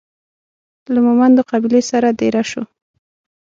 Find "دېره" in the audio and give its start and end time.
2.19-2.43